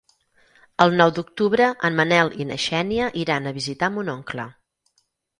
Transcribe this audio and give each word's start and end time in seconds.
El 0.85 0.93
nou 1.01 1.11
d'octubre 1.17 1.67
en 1.89 1.99
Manel 1.99 2.33
i 2.43 2.47
na 2.51 2.57
Xènia 2.63 3.09
iran 3.25 3.49
a 3.49 3.53
visitar 3.59 3.91
mon 3.99 4.09
oncle. 4.15 4.47